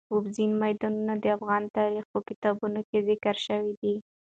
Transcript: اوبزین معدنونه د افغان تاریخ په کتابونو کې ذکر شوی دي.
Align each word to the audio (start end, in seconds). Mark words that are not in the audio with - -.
اوبزین 0.13 0.51
معدنونه 0.61 1.13
د 1.23 1.25
افغان 1.37 1.63
تاریخ 1.77 2.05
په 2.13 2.19
کتابونو 2.27 2.79
کې 2.89 2.97
ذکر 3.09 3.35
شوی 3.45 3.71
دي. 3.81 3.95